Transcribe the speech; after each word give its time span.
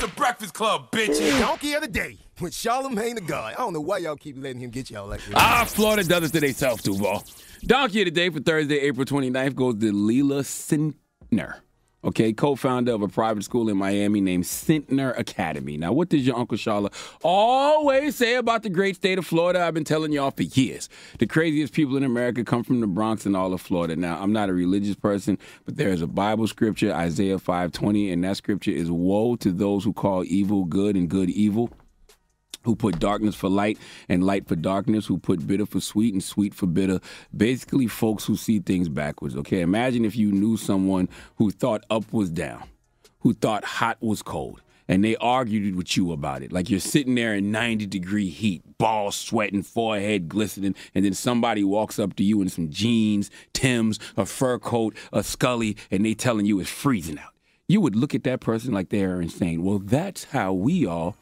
The 0.00 0.08
Breakfast 0.16 0.54
Club, 0.54 0.90
bitches. 0.92 1.38
Donkey 1.38 1.74
of 1.74 1.82
the 1.82 1.88
day 1.88 2.16
with 2.40 2.54
Charlemagne 2.54 3.16
the 3.16 3.20
God. 3.20 3.52
I 3.52 3.58
don't 3.58 3.74
know 3.74 3.82
why 3.82 3.98
y'all 3.98 4.16
keep 4.16 4.42
letting 4.42 4.58
him 4.58 4.70
get 4.70 4.90
y'all 4.90 5.06
like 5.06 5.22
that. 5.26 5.34
Ah, 5.36 5.66
Florida 5.68 6.02
does 6.02 6.24
it 6.24 6.32
to 6.32 6.40
themselves, 6.40 6.82
Duval. 6.82 7.22
Donkey 7.64 8.00
of 8.00 8.06
the 8.06 8.10
day 8.10 8.30
for 8.30 8.40
Thursday, 8.40 8.78
April 8.80 9.04
29th 9.04 9.54
goes 9.54 9.74
to 9.76 9.92
Leila 9.92 10.40
Centner. 10.40 11.56
Okay, 12.02 12.32
co-founder 12.32 12.92
of 12.92 13.02
a 13.02 13.08
private 13.08 13.44
school 13.44 13.68
in 13.68 13.76
Miami 13.76 14.22
named 14.22 14.44
Centner 14.44 15.18
Academy. 15.18 15.76
Now, 15.76 15.92
what 15.92 16.08
does 16.08 16.26
your 16.26 16.34
Uncle 16.34 16.56
Charla 16.56 16.90
always 17.22 18.16
say 18.16 18.36
about 18.36 18.62
the 18.62 18.70
great 18.70 18.96
state 18.96 19.18
of 19.18 19.26
Florida? 19.26 19.60
I've 19.60 19.74
been 19.74 19.84
telling 19.84 20.10
y'all 20.10 20.30
for 20.30 20.44
years. 20.44 20.88
The 21.18 21.26
craziest 21.26 21.74
people 21.74 21.98
in 21.98 22.02
America 22.02 22.42
come 22.42 22.64
from 22.64 22.80
the 22.80 22.86
Bronx 22.86 23.26
and 23.26 23.36
all 23.36 23.52
of 23.52 23.60
Florida. 23.60 23.96
Now, 23.96 24.18
I'm 24.18 24.32
not 24.32 24.48
a 24.48 24.54
religious 24.54 24.96
person, 24.96 25.36
but 25.66 25.76
there 25.76 25.90
is 25.90 26.00
a 26.00 26.06
Bible 26.06 26.46
scripture, 26.46 26.90
Isaiah 26.90 27.38
5:20, 27.38 28.10
and 28.10 28.24
that 28.24 28.38
scripture 28.38 28.70
is 28.70 28.90
woe 28.90 29.36
to 29.36 29.52
those 29.52 29.84
who 29.84 29.92
call 29.92 30.24
evil 30.24 30.64
good 30.64 30.96
and 30.96 31.06
good 31.06 31.28
evil 31.28 31.70
who 32.62 32.76
put 32.76 32.98
darkness 32.98 33.34
for 33.34 33.48
light 33.48 33.78
and 34.08 34.24
light 34.24 34.46
for 34.46 34.56
darkness, 34.56 35.06
who 35.06 35.18
put 35.18 35.46
bitter 35.46 35.66
for 35.66 35.80
sweet 35.80 36.12
and 36.12 36.22
sweet 36.22 36.54
for 36.54 36.66
bitter. 36.66 37.00
Basically, 37.36 37.86
folks 37.86 38.24
who 38.24 38.36
see 38.36 38.58
things 38.58 38.88
backwards. 38.88 39.36
Okay, 39.36 39.60
imagine 39.60 40.04
if 40.04 40.16
you 40.16 40.32
knew 40.32 40.56
someone 40.56 41.08
who 41.36 41.50
thought 41.50 41.84
up 41.90 42.12
was 42.12 42.30
down, 42.30 42.64
who 43.20 43.32
thought 43.34 43.64
hot 43.64 43.98
was 44.00 44.22
cold. 44.22 44.60
And 44.88 45.04
they 45.04 45.14
argued 45.16 45.76
with 45.76 45.96
you 45.96 46.10
about 46.10 46.42
it. 46.42 46.50
Like 46.50 46.68
you're 46.68 46.80
sitting 46.80 47.14
there 47.14 47.36
in 47.36 47.52
90 47.52 47.86
degree 47.86 48.28
heat, 48.28 48.76
balls 48.76 49.14
sweating, 49.14 49.62
forehead 49.62 50.28
glistening, 50.28 50.74
and 50.96 51.04
then 51.04 51.14
somebody 51.14 51.62
walks 51.62 52.00
up 52.00 52.16
to 52.16 52.24
you 52.24 52.42
in 52.42 52.48
some 52.48 52.70
jeans, 52.70 53.30
Tims, 53.52 54.00
a 54.16 54.26
fur 54.26 54.58
coat, 54.58 54.96
a 55.12 55.22
scully, 55.22 55.76
and 55.92 56.04
they 56.04 56.14
telling 56.14 56.44
you 56.44 56.58
it's 56.58 56.68
freezing 56.68 57.20
out. 57.20 57.32
You 57.68 57.80
would 57.80 57.94
look 57.94 58.16
at 58.16 58.24
that 58.24 58.40
person 58.40 58.72
like 58.72 58.88
they're 58.88 59.20
insane. 59.20 59.62
Well, 59.62 59.78
that's 59.78 60.24
how 60.24 60.52
we 60.52 60.84
all 60.84 61.14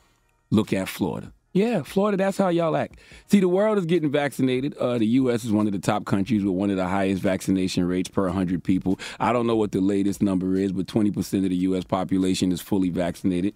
look 0.50 0.72
at 0.72 0.88
Florida. 0.88 1.32
Yeah, 1.54 1.82
Florida, 1.82 2.16
that's 2.16 2.36
how 2.36 2.50
y'all 2.50 2.76
act. 2.76 3.00
See, 3.26 3.40
the 3.40 3.48
world 3.48 3.78
is 3.78 3.86
getting 3.86 4.12
vaccinated. 4.12 4.76
Uh, 4.76 4.98
the 4.98 5.06
U.S. 5.06 5.44
is 5.44 5.50
one 5.50 5.66
of 5.66 5.72
the 5.72 5.78
top 5.78 6.04
countries 6.04 6.44
with 6.44 6.54
one 6.54 6.70
of 6.70 6.76
the 6.76 6.86
highest 6.86 7.22
vaccination 7.22 7.84
rates 7.86 8.08
per 8.08 8.24
100 8.24 8.62
people. 8.62 8.98
I 9.18 9.32
don't 9.32 9.46
know 9.46 9.56
what 9.56 9.72
the 9.72 9.80
latest 9.80 10.22
number 10.22 10.56
is, 10.56 10.72
but 10.72 10.86
20% 10.86 11.16
of 11.44 11.50
the 11.50 11.56
U.S. 11.56 11.84
population 11.84 12.52
is 12.52 12.60
fully 12.60 12.90
vaccinated. 12.90 13.54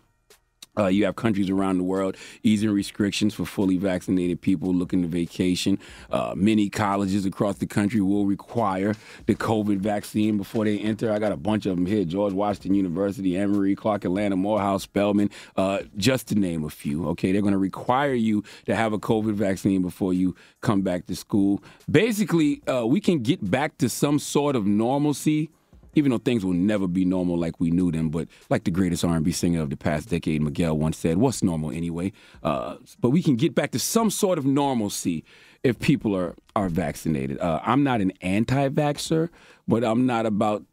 Uh, 0.79 0.87
you 0.87 1.05
have 1.05 1.17
countries 1.17 1.51
around 1.51 1.77
the 1.77 1.85
world 1.85 2.17
easing 2.43 2.71
restrictions 2.71 3.35
for 3.35 3.45
fully 3.45 3.77
vaccinated 3.77 4.41
people 4.41 4.73
looking 4.73 5.03
to 5.03 5.09
vacation. 5.09 5.79
Uh, 6.11 6.33
many 6.35 6.71
colleges 6.71 7.27
across 7.27 7.57
the 7.57 7.67
country 7.67 8.01
will 8.01 8.25
require 8.25 8.95
the 9.27 9.35
COVID 9.35 9.79
vaccine 9.79 10.39
before 10.39 10.65
they 10.65 10.79
enter. 10.79 11.13
I 11.13 11.19
got 11.19 11.31
a 11.31 11.37
bunch 11.37 11.67
of 11.67 11.77
them 11.77 11.85
here 11.85 12.05
George 12.05 12.33
Washington 12.33 12.75
University, 12.75 13.37
Emory, 13.37 13.77
Clark, 13.77 14.07
Atlanta, 14.07 14.37
Morehouse, 14.37 14.85
Spelman, 14.85 15.29
uh, 15.57 15.81
just 15.99 16.29
to 16.29 16.35
name 16.35 16.65
a 16.65 16.71
few. 16.71 17.07
Okay, 17.09 17.33
they're 17.33 17.43
going 17.43 17.53
to 17.53 17.59
require 17.59 18.15
you 18.15 18.43
to 18.65 18.75
have 18.75 18.95
a 18.95 18.99
COVID 18.99 19.35
vaccine 19.35 19.83
before 19.83 20.15
you 20.15 20.35
come 20.63 20.81
back 20.81 21.07
to 21.07 21.15
school. 21.15 21.63
Basically, 21.91 22.63
uh, 22.67 22.87
we 22.87 23.01
can 23.01 23.19
get 23.19 23.51
back 23.51 23.77
to 23.79 23.91
some 23.91 24.19
sort 24.19 24.57
of 24.57 24.67
normalcy 24.67 25.51
even 25.95 26.11
though 26.11 26.19
things 26.19 26.45
will 26.45 26.53
never 26.53 26.87
be 26.87 27.05
normal 27.05 27.39
like 27.39 27.61
we 27.61 27.71
knew 27.71 27.91
them. 27.91 28.11
But 28.11 28.29
like 28.51 28.65
the 28.65 28.71
greatest 28.71 29.05
R&B 29.05 29.33
singer 29.33 29.61
of 29.61 29.71
the 29.71 29.77
past 29.77 30.09
decade, 30.09 30.43
Miguel 30.43 30.77
once 30.77 30.97
said, 30.97 31.19
"What's 31.19 31.43
normal 31.43 31.71
anyway?" 31.71 32.13
Uh, 32.43 32.77
but 33.01 33.11
we 33.11 33.23
can 33.23 33.37
get 33.37 33.55
back 33.55 33.71
to 33.73 33.79
some 33.79 34.11
sort 34.11 34.39
of 34.39 34.45
normalcy 34.45 35.25
if 35.63 35.79
people 35.79 36.17
are 36.17 36.35
are 36.57 36.69
vaccinated. 36.69 37.39
Uh, 37.39 37.61
I'm 37.63 37.83
not 37.83 38.01
an 38.01 38.13
anti-vaxxer, 38.21 39.29
but 39.67 39.85
I'm 39.85 40.07
not 40.07 40.27
about 40.27 40.65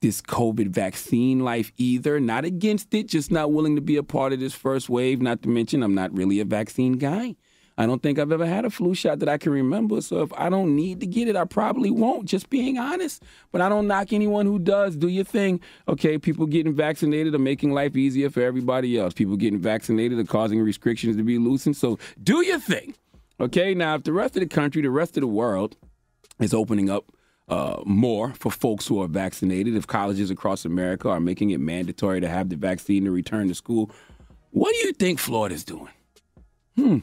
this 0.00 0.22
COVID 0.22 0.68
vaccine 0.68 1.40
life 1.40 1.72
either. 1.76 2.20
Not 2.20 2.44
against 2.44 2.94
it, 2.94 3.08
just 3.08 3.30
not 3.30 3.52
willing 3.52 3.74
to 3.76 3.82
be 3.82 3.96
a 3.96 4.02
part 4.02 4.32
of 4.32 4.40
this 4.40 4.54
first 4.54 4.88
wave. 4.88 5.20
Not 5.20 5.42
to 5.42 5.48
mention, 5.48 5.82
I'm 5.82 5.94
not 5.94 6.16
really 6.16 6.40
a 6.40 6.44
vaccine 6.44 6.94
guy. 6.94 7.36
I 7.78 7.86
don't 7.86 8.02
think 8.02 8.18
I've 8.18 8.32
ever 8.32 8.44
had 8.44 8.64
a 8.64 8.70
flu 8.70 8.92
shot 8.92 9.20
that 9.20 9.28
I 9.28 9.38
can 9.38 9.52
remember. 9.52 10.00
So 10.00 10.20
if 10.22 10.32
I 10.32 10.48
don't 10.48 10.74
need 10.74 10.98
to 10.98 11.06
get 11.06 11.28
it, 11.28 11.36
I 11.36 11.44
probably 11.44 11.92
won't, 11.92 12.24
just 12.24 12.50
being 12.50 12.76
honest. 12.76 13.22
But 13.52 13.60
I 13.60 13.68
don't 13.68 13.86
knock 13.86 14.12
anyone 14.12 14.46
who 14.46 14.58
does. 14.58 14.96
Do 14.96 15.06
your 15.06 15.24
thing. 15.24 15.60
Okay, 15.86 16.18
people 16.18 16.46
getting 16.46 16.74
vaccinated 16.74 17.36
are 17.36 17.38
making 17.38 17.70
life 17.70 17.96
easier 17.96 18.30
for 18.30 18.42
everybody 18.42 18.98
else. 18.98 19.14
People 19.14 19.36
getting 19.36 19.60
vaccinated 19.60 20.18
are 20.18 20.24
causing 20.24 20.60
restrictions 20.60 21.16
to 21.16 21.22
be 21.22 21.38
loosened. 21.38 21.76
So 21.76 22.00
do 22.20 22.44
your 22.44 22.58
thing. 22.58 22.94
Okay, 23.40 23.74
now 23.74 23.94
if 23.94 24.02
the 24.02 24.12
rest 24.12 24.36
of 24.36 24.40
the 24.40 24.48
country, 24.48 24.82
the 24.82 24.90
rest 24.90 25.16
of 25.16 25.20
the 25.20 25.28
world 25.28 25.76
is 26.40 26.52
opening 26.52 26.90
up 26.90 27.12
uh, 27.48 27.80
more 27.86 28.34
for 28.34 28.50
folks 28.50 28.88
who 28.88 29.00
are 29.00 29.06
vaccinated, 29.06 29.76
if 29.76 29.86
colleges 29.86 30.30
across 30.32 30.64
America 30.64 31.08
are 31.08 31.20
making 31.20 31.50
it 31.50 31.60
mandatory 31.60 32.20
to 32.20 32.28
have 32.28 32.48
the 32.48 32.56
vaccine 32.56 33.04
to 33.04 33.12
return 33.12 33.46
to 33.46 33.54
school, 33.54 33.88
what 34.50 34.72
do 34.72 34.78
you 34.78 34.92
think 34.92 35.20
Florida's 35.20 35.62
doing? 35.62 35.92
Hmm. 36.74 36.98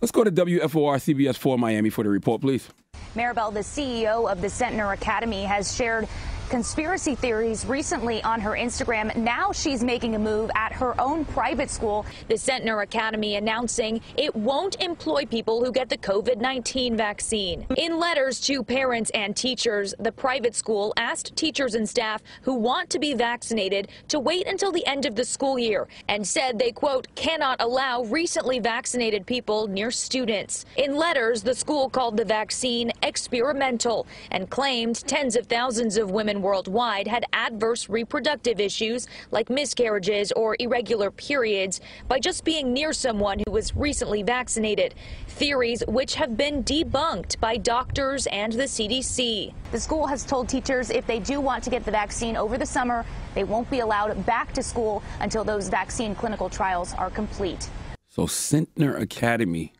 Let's 0.00 0.12
go 0.12 0.24
to 0.24 0.32
WFOR 0.32 0.96
CBS 0.96 1.36
4 1.36 1.58
Miami 1.58 1.90
for 1.90 2.02
the 2.02 2.08
report, 2.08 2.40
please. 2.40 2.70
Maribel, 3.14 3.52
the 3.52 3.60
CEO 3.60 4.30
of 4.30 4.40
the 4.40 4.46
Centner 4.46 4.94
Academy, 4.94 5.42
has 5.42 5.76
shared 5.76 6.08
conspiracy 6.50 7.14
theories 7.14 7.64
recently 7.64 8.20
on 8.24 8.40
her 8.40 8.50
Instagram. 8.50 9.14
Now 9.14 9.52
she's 9.52 9.84
making 9.84 10.16
a 10.16 10.18
move 10.18 10.50
at 10.56 10.72
her 10.72 11.00
own 11.00 11.24
private 11.24 11.70
school. 11.70 12.04
The 12.26 12.34
Centner 12.34 12.82
Academy 12.82 13.36
announcing 13.36 14.00
it 14.16 14.34
won't 14.34 14.82
employ 14.82 15.26
people 15.26 15.64
who 15.64 15.70
get 15.70 15.88
the 15.88 15.96
COVID 15.96 16.38
19 16.38 16.96
vaccine. 16.96 17.66
In 17.76 18.00
letters 18.00 18.40
to 18.42 18.64
parents 18.64 19.12
and 19.14 19.36
teachers, 19.36 19.94
the 20.00 20.10
private 20.10 20.56
school 20.56 20.92
asked 20.96 21.36
teachers 21.36 21.76
and 21.76 21.88
staff 21.88 22.20
who 22.42 22.54
want 22.54 22.90
to 22.90 22.98
be 22.98 23.14
vaccinated 23.14 23.86
to 24.08 24.18
wait 24.18 24.48
until 24.48 24.72
the 24.72 24.84
end 24.86 25.06
of 25.06 25.14
the 25.14 25.24
school 25.24 25.56
year 25.56 25.86
and 26.08 26.26
said 26.26 26.58
they, 26.58 26.72
quote, 26.72 27.06
cannot 27.14 27.62
allow 27.62 28.02
recently 28.02 28.58
vaccinated 28.58 29.24
people 29.24 29.68
near 29.68 29.92
students. 29.92 30.66
In 30.76 30.96
letters, 30.96 31.44
the 31.44 31.54
school 31.54 31.88
called 31.88 32.16
the 32.16 32.24
vaccine 32.24 32.90
experimental 33.04 34.08
and 34.32 34.50
claimed 34.50 34.96
tens 35.06 35.36
of 35.36 35.46
thousands 35.46 35.96
of 35.96 36.10
women 36.10 36.39
worldwide 36.42 37.06
had 37.06 37.24
adverse 37.32 37.88
reproductive 37.88 38.60
issues 38.60 39.06
like 39.30 39.50
miscarriages 39.50 40.32
or 40.32 40.56
irregular 40.58 41.10
periods 41.10 41.80
by 42.08 42.18
just 42.18 42.44
being 42.44 42.72
near 42.72 42.92
someone 42.92 43.38
who 43.44 43.52
was 43.52 43.74
recently 43.76 44.22
vaccinated. 44.22 44.94
Theories 45.28 45.82
which 45.88 46.14
have 46.14 46.36
been 46.36 46.64
debunked 46.64 47.38
by 47.40 47.56
doctors 47.56 48.26
and 48.28 48.52
the 48.52 48.64
CDC. 48.64 49.52
The 49.72 49.80
school 49.80 50.06
has 50.06 50.24
told 50.24 50.48
teachers 50.48 50.90
if 50.90 51.06
they 51.06 51.18
do 51.18 51.40
want 51.40 51.64
to 51.64 51.70
get 51.70 51.84
the 51.84 51.90
vaccine 51.90 52.36
over 52.36 52.58
the 52.58 52.66
summer, 52.66 53.04
they 53.34 53.44
won't 53.44 53.70
be 53.70 53.80
allowed 53.80 54.26
back 54.26 54.52
to 54.54 54.62
school 54.62 55.02
until 55.20 55.44
those 55.44 55.68
vaccine 55.68 56.14
clinical 56.14 56.48
trials 56.48 56.94
are 56.94 57.10
complete. 57.10 57.68
So 58.08 58.22
Centner 58.22 59.00
Academy 59.00 59.72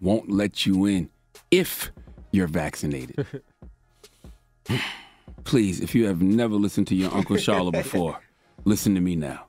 won't 0.00 0.30
let 0.30 0.66
you 0.66 0.86
in 0.86 1.10
if 1.50 1.92
you're 2.32 2.48
vaccinated. 2.48 3.42
Please, 5.48 5.80
if 5.80 5.94
you 5.94 6.04
have 6.04 6.20
never 6.20 6.56
listened 6.56 6.86
to 6.88 6.94
your 6.94 7.10
Uncle 7.14 7.36
Charla 7.36 7.72
before, 7.72 8.20
listen 8.66 8.94
to 8.94 9.00
me 9.00 9.16
now. 9.16 9.46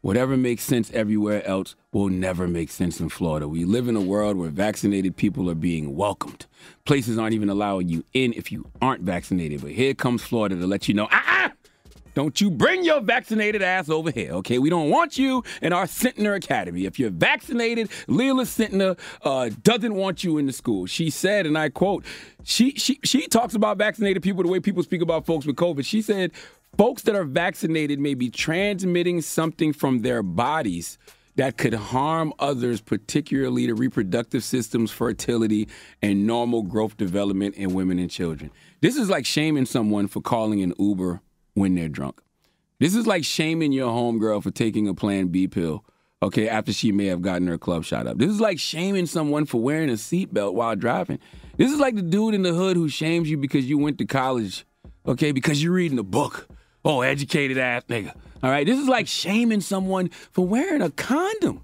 Whatever 0.00 0.34
makes 0.34 0.62
sense 0.62 0.90
everywhere 0.92 1.46
else 1.46 1.76
will 1.92 2.08
never 2.08 2.48
make 2.48 2.70
sense 2.70 3.00
in 3.00 3.10
Florida. 3.10 3.46
We 3.46 3.66
live 3.66 3.86
in 3.86 3.94
a 3.94 4.00
world 4.00 4.38
where 4.38 4.48
vaccinated 4.48 5.14
people 5.14 5.50
are 5.50 5.54
being 5.54 5.94
welcomed. 5.94 6.46
Places 6.86 7.18
aren't 7.18 7.34
even 7.34 7.50
allowing 7.50 7.90
you 7.90 8.02
in 8.14 8.32
if 8.32 8.50
you 8.50 8.66
aren't 8.80 9.02
vaccinated. 9.02 9.60
But 9.60 9.72
here 9.72 9.92
comes 9.92 10.22
Florida 10.22 10.56
to 10.56 10.66
let 10.66 10.88
you 10.88 10.94
know, 10.94 11.06
ah, 11.10 11.22
ah 11.22 11.52
don't 12.14 12.40
you 12.40 12.50
bring 12.50 12.84
your 12.84 13.00
vaccinated 13.00 13.62
ass 13.62 13.88
over 13.88 14.10
here, 14.10 14.32
okay? 14.32 14.58
We 14.58 14.70
don't 14.70 14.90
want 14.90 15.18
you 15.18 15.42
in 15.60 15.72
our 15.72 15.86
Centner 15.86 16.36
Academy. 16.36 16.84
If 16.84 16.98
you're 16.98 17.10
vaccinated, 17.10 17.90
Leila 18.06 18.44
Centner 18.44 18.98
uh, 19.22 19.50
doesn't 19.62 19.94
want 19.94 20.22
you 20.22 20.38
in 20.38 20.46
the 20.46 20.52
school. 20.52 20.86
She 20.86 21.10
said, 21.10 21.46
and 21.46 21.56
I 21.56 21.68
quote, 21.68 22.04
she, 22.44 22.72
she, 22.72 23.00
she 23.04 23.26
talks 23.28 23.54
about 23.54 23.78
vaccinated 23.78 24.22
people 24.22 24.42
the 24.42 24.48
way 24.48 24.60
people 24.60 24.82
speak 24.82 25.02
about 25.02 25.26
folks 25.26 25.46
with 25.46 25.56
COVID. 25.56 25.84
She 25.84 26.02
said, 26.02 26.32
folks 26.76 27.02
that 27.02 27.14
are 27.14 27.24
vaccinated 27.24 27.98
may 27.98 28.14
be 28.14 28.30
transmitting 28.30 29.20
something 29.20 29.72
from 29.72 30.00
their 30.00 30.22
bodies 30.22 30.98
that 31.36 31.56
could 31.56 31.72
harm 31.72 32.32
others, 32.38 32.82
particularly 32.82 33.66
the 33.66 33.74
reproductive 33.74 34.44
systems, 34.44 34.90
fertility, 34.90 35.66
and 36.02 36.26
normal 36.26 36.62
growth 36.62 36.96
development 36.98 37.54
in 37.54 37.72
women 37.72 37.98
and 37.98 38.10
children. 38.10 38.50
This 38.82 38.96
is 38.96 39.08
like 39.08 39.24
shaming 39.24 39.64
someone 39.64 40.08
for 40.08 40.20
calling 40.20 40.62
an 40.62 40.74
Uber 40.78 41.22
when 41.54 41.74
they're 41.74 41.88
drunk. 41.88 42.20
This 42.78 42.94
is 42.94 43.06
like 43.06 43.24
shaming 43.24 43.72
your 43.72 43.90
homegirl 43.90 44.42
for 44.42 44.50
taking 44.50 44.88
a 44.88 44.94
Plan 44.94 45.28
B 45.28 45.46
pill, 45.46 45.84
okay, 46.22 46.48
after 46.48 46.72
she 46.72 46.90
may 46.90 47.06
have 47.06 47.22
gotten 47.22 47.46
her 47.46 47.58
club 47.58 47.84
shot 47.84 48.06
up. 48.06 48.18
This 48.18 48.30
is 48.30 48.40
like 48.40 48.58
shaming 48.58 49.06
someone 49.06 49.44
for 49.46 49.60
wearing 49.60 49.88
a 49.88 49.94
seatbelt 49.94 50.54
while 50.54 50.74
driving. 50.74 51.18
This 51.56 51.70
is 51.70 51.78
like 51.78 51.94
the 51.94 52.02
dude 52.02 52.34
in 52.34 52.42
the 52.42 52.54
hood 52.54 52.76
who 52.76 52.88
shames 52.88 53.30
you 53.30 53.36
because 53.36 53.68
you 53.68 53.78
went 53.78 53.98
to 53.98 54.04
college, 54.04 54.64
okay, 55.06 55.32
because 55.32 55.62
you're 55.62 55.72
reading 55.72 55.98
a 55.98 56.02
book. 56.02 56.48
Oh, 56.84 57.02
educated 57.02 57.58
ass 57.58 57.84
nigga. 57.88 58.14
All 58.42 58.50
right, 58.50 58.66
this 58.66 58.78
is 58.78 58.88
like 58.88 59.06
shaming 59.06 59.60
someone 59.60 60.08
for 60.08 60.44
wearing 60.44 60.82
a 60.82 60.90
condom. 60.90 61.62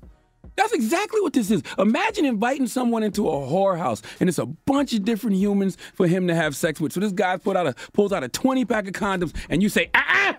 That's 0.58 0.72
exactly 0.72 1.20
what 1.20 1.34
this 1.34 1.52
is. 1.52 1.62
Imagine 1.78 2.24
inviting 2.24 2.66
someone 2.66 3.04
into 3.04 3.28
a 3.28 3.32
whorehouse 3.32 4.02
and 4.18 4.28
it's 4.28 4.38
a 4.38 4.46
bunch 4.46 4.92
of 4.92 5.04
different 5.04 5.36
humans 5.36 5.78
for 5.94 6.08
him 6.08 6.26
to 6.26 6.34
have 6.34 6.56
sex 6.56 6.80
with. 6.80 6.92
So 6.92 6.98
this 6.98 7.12
guy 7.12 7.36
put 7.36 7.56
out 7.56 7.68
a 7.68 7.74
pulls 7.92 8.12
out 8.12 8.24
a 8.24 8.28
20 8.28 8.64
pack 8.64 8.88
of 8.88 8.92
condoms 8.92 9.32
and 9.48 9.62
you 9.62 9.68
say, 9.68 9.88
ah, 9.94 10.04
ah 10.08 10.38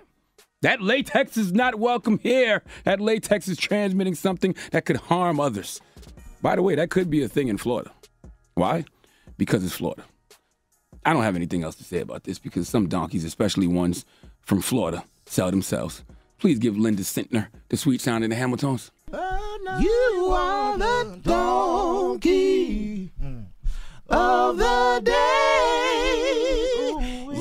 that 0.62 0.82
latex 0.82 1.38
is 1.38 1.54
not 1.54 1.76
welcome 1.76 2.20
here. 2.22 2.64
That 2.84 3.00
latex 3.00 3.48
is 3.48 3.58
transmitting 3.58 4.14
something 4.14 4.56
that 4.72 4.84
could 4.84 4.98
harm 4.98 5.40
others. 5.40 5.80
By 6.42 6.58
the 6.58 6.64
way, 6.64 6.76
that 6.76 6.90
could 6.90 7.10
be 7.10 7.24
a 7.24 7.30
thing 7.30 7.48
in 7.48 7.58
Florida. 7.58 7.92
Why? 8.56 8.84
Because 9.38 9.64
it's 9.64 9.76
Florida. 9.76 10.04
I 11.06 11.14
don't 11.14 11.24
have 11.24 11.38
anything 11.38 11.64
else 11.64 11.76
to 11.76 11.86
say 11.86 12.02
about 12.02 12.26
this 12.26 12.40
because 12.40 12.68
some 12.68 12.90
donkeys, 12.90 13.24
especially 13.24 13.68
ones 13.68 14.04
from 14.42 14.60
Florida, 14.60 15.06
sell 15.28 15.50
themselves. 15.50 16.04
Please 16.40 16.60
give 16.60 16.78
Linda 16.78 17.04
Centner 17.04 17.48
the 17.70 17.78
sweet 17.78 18.02
sound 18.02 18.26
in 18.26 18.32
the 18.32 18.36
Hamiltons. 18.36 18.92
You 19.78 20.30
are 20.34 20.78
the 20.78 21.20
donkey 21.24 23.12
of 24.10 24.58
the 24.58 25.02
day. 25.04 25.20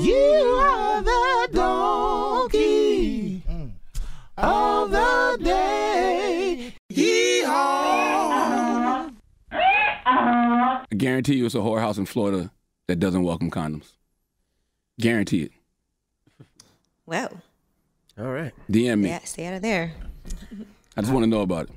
You 0.01 0.59
are 0.61 1.01
the 1.01 1.49
donkey 1.53 3.43
of 4.37 4.91
the 4.91 5.39
day. 5.43 6.73
Yeehaw! 6.91 9.11
I 9.51 10.85
guarantee 10.95 11.35
you 11.35 11.45
it's 11.45 11.55
a 11.55 11.59
whorehouse 11.59 11.97
in 11.97 12.05
Florida 12.05 12.51
that 12.87 12.99
doesn't 12.99 13.23
welcome 13.23 13.49
condoms. 13.51 13.91
Guarantee 14.99 15.43
it. 15.43 15.51
Well, 17.05 17.41
All 18.17 18.25
right. 18.31 18.51
DM 18.69 19.01
me. 19.01 19.09
yeah, 19.09 19.19
stay 19.23 19.45
out 19.47 19.55
of 19.55 19.61
there. 19.61 19.93
I 20.95 21.01
just 21.01 21.11
want 21.13 21.23
to 21.23 21.29
know 21.29 21.41
about 21.41 21.69
it. 21.69 21.75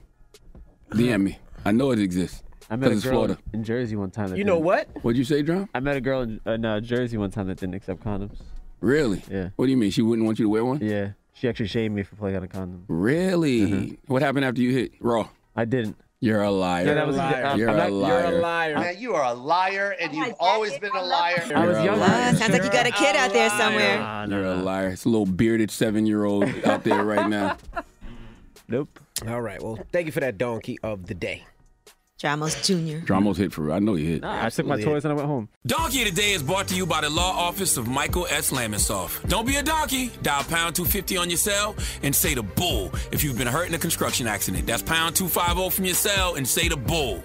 DM 0.94 1.22
me. 1.22 1.38
I 1.64 1.72
know 1.72 1.90
it 1.92 1.98
exists. 1.98 2.42
I 2.70 2.76
met 2.76 2.90
a 2.90 2.94
girl 2.94 3.00
Florida. 3.12 3.38
in 3.52 3.64
Jersey 3.64 3.96
one 3.96 4.10
time. 4.10 4.30
That 4.30 4.38
You 4.38 4.44
know 4.44 4.58
what? 4.58 4.88
What'd 5.02 5.16
you 5.18 5.24
say, 5.24 5.42
Drum? 5.42 5.68
I 5.74 5.80
met 5.80 5.96
a 5.96 6.00
girl 6.00 6.22
in, 6.22 6.40
in 6.46 6.64
uh, 6.64 6.80
Jersey 6.80 7.16
one 7.18 7.30
time 7.30 7.46
that 7.48 7.58
didn't 7.58 7.74
accept 7.74 8.02
condoms. 8.02 8.38
Really? 8.80 9.22
Yeah. 9.30 9.50
What 9.56 9.66
do 9.66 9.70
you 9.70 9.76
mean? 9.76 9.90
She 9.90 10.02
wouldn't 10.02 10.24
want 10.26 10.38
you 10.38 10.46
to 10.46 10.48
wear 10.50 10.64
one? 10.64 10.80
Yeah, 10.80 11.10
she 11.34 11.48
actually 11.48 11.68
shamed 11.68 11.94
me 11.94 12.02
for 12.02 12.16
playing 12.16 12.36
out 12.36 12.42
a 12.42 12.48
condom. 12.48 12.84
Really? 12.88 13.98
What 14.06 14.22
happened 14.22 14.44
after 14.44 14.60
you 14.62 14.72
hit 14.72 14.92
Raw? 15.00 15.28
I 15.54 15.64
didn't. 15.66 15.96
You're 16.20 16.42
a 16.42 16.50
liar. 16.50 16.86
Yeah, 16.86 16.94
that 16.94 17.06
was- 17.06 17.16
uh, 17.18 17.54
You're 17.58 17.68
I'm 17.68 17.74
a 17.74 17.78
not- 17.78 17.92
liar. 17.92 18.20
You're 18.30 18.38
a 18.38 18.40
liar. 18.40 18.74
Man, 18.78 18.94
you 18.98 19.14
are 19.14 19.24
a 19.24 19.34
liar, 19.34 19.94
and 20.00 20.14
you've 20.14 20.34
always 20.40 20.78
been 20.78 20.94
a 20.94 21.02
liar. 21.02 21.34
I 21.38 21.40
was 21.42 21.50
You're 21.50 21.70
a 21.80 21.84
younger. 21.84 22.00
liar. 22.00 22.30
Uh, 22.30 22.34
sounds 22.34 22.52
like 22.52 22.62
you 22.64 22.70
got 22.70 22.86
a 22.86 22.92
kid 22.92 23.16
out 23.16 23.32
there 23.32 23.50
somewhere. 23.50 23.98
Nah, 23.98 24.24
You're 24.26 24.42
nah, 24.42 24.54
a 24.54 24.62
liar. 24.62 24.88
It's 24.90 25.04
a 25.04 25.08
little 25.08 25.26
bearded 25.26 25.70
seven 25.70 26.06
year 26.06 26.24
old 26.24 26.44
out 26.64 26.84
there 26.84 27.04
right 27.04 27.28
now. 27.28 27.56
Nope. 28.68 29.00
All 29.28 29.40
right. 29.40 29.62
Well, 29.62 29.78
thank 29.92 30.06
you 30.06 30.12
for 30.12 30.20
that 30.20 30.38
donkey 30.38 30.78
of 30.82 31.06
the 31.06 31.14
day. 31.14 31.44
Dramos 32.22 32.62
Jr. 32.64 33.04
Dramos 33.04 33.36
hit 33.36 33.52
for 33.52 33.62
real. 33.62 33.72
I 33.74 33.78
know 33.80 33.96
you 33.96 34.06
hit. 34.06 34.22
Nah, 34.22 34.46
I 34.46 34.48
took 34.48 34.64
my 34.64 34.74
Absolutely. 34.74 34.84
toys 34.84 35.04
and 35.04 35.12
I 35.12 35.16
went 35.16 35.26
home. 35.26 35.48
Donkey 35.66 36.02
of 36.02 36.14
the 36.14 36.20
Day 36.20 36.32
is 36.32 36.42
brought 36.42 36.68
to 36.68 36.74
you 36.76 36.86
by 36.86 37.00
the 37.00 37.10
law 37.10 37.32
office 37.32 37.76
of 37.76 37.88
Michael 37.88 38.28
S. 38.30 38.52
Lamonsoff. 38.52 39.26
Don't 39.28 39.44
be 39.44 39.56
a 39.56 39.62
donkey. 39.62 40.12
Dial 40.22 40.44
pound 40.44 40.76
250 40.76 41.16
on 41.16 41.30
your 41.30 41.36
cell 41.36 41.74
and 42.04 42.14
say 42.14 42.34
the 42.34 42.42
bull 42.44 42.92
if 43.10 43.24
you've 43.24 43.36
been 43.38 43.48
hurt 43.48 43.66
in 43.66 43.74
a 43.74 43.78
construction 43.78 44.28
accident. 44.28 44.66
That's 44.68 44.82
pound 44.82 45.16
250 45.16 45.70
from 45.74 45.84
your 45.84 45.94
cell 45.96 46.36
and 46.36 46.46
say 46.46 46.68
the 46.68 46.76
bull. 46.76 47.24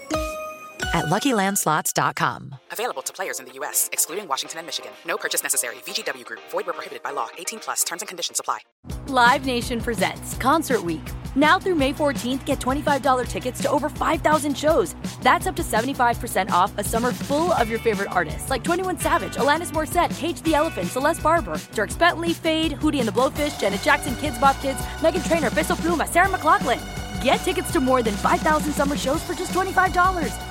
at 0.93 1.05
LuckyLandSlots.com. 1.05 2.55
Available 2.71 3.01
to 3.01 3.13
players 3.13 3.39
in 3.39 3.45
the 3.45 3.53
U.S., 3.53 3.89
excluding 3.91 4.27
Washington 4.27 4.59
and 4.59 4.65
Michigan. 4.67 4.91
No 5.05 5.17
purchase 5.17 5.43
necessary. 5.43 5.75
VGW 5.85 6.25
Group. 6.25 6.41
Void 6.49 6.65
where 6.67 6.73
prohibited 6.73 7.03
by 7.03 7.11
law. 7.11 7.29
18 7.37 7.59
plus. 7.59 7.83
Terms 7.83 8.01
and 8.01 8.09
conditions 8.09 8.39
apply. 8.39 8.59
Live 9.07 9.45
Nation 9.45 9.81
presents 9.81 10.35
Concert 10.37 10.83
Week. 10.83 11.01
Now 11.35 11.59
through 11.59 11.75
May 11.75 11.93
14th, 11.93 12.45
get 12.45 12.59
$25 12.59 13.27
tickets 13.27 13.61
to 13.61 13.71
over 13.71 13.89
5,000 13.89 14.57
shows. 14.57 14.95
That's 15.21 15.47
up 15.47 15.55
to 15.57 15.63
75% 15.63 16.49
off 16.51 16.77
a 16.77 16.83
summer 16.83 17.11
full 17.13 17.53
of 17.53 17.69
your 17.69 17.79
favorite 17.79 18.11
artists 18.11 18.49
like 18.49 18.63
21 18.63 18.99
Savage, 18.99 19.35
Alanis 19.35 19.71
Morissette, 19.71 20.15
Cage 20.17 20.41
the 20.41 20.55
Elephant, 20.55 20.87
Celeste 20.87 21.23
Barber, 21.23 21.53
Dierks 21.73 21.97
Bentley, 21.97 22.33
Feid, 22.33 22.73
Hootie 22.73 22.99
and 22.99 23.07
the 23.07 23.13
Blowfish, 23.13 23.59
Janet 23.59 23.81
Jackson, 23.81 24.13
Kidz 24.15 24.39
Bop 24.41 24.59
Kids, 24.61 24.79
Meghan 24.99 25.25
Trainor, 25.27 25.49
Peso 25.51 25.75
Pluma, 25.75 26.07
Sarah 26.07 26.27
McLachlan. 26.27 26.79
Get 27.23 27.37
tickets 27.37 27.71
to 27.71 27.79
more 27.79 28.01
than 28.03 28.13
5,000 28.15 28.73
summer 28.73 28.97
shows 28.97 29.23
for 29.23 29.33
just 29.33 29.53
$25. 29.53 30.50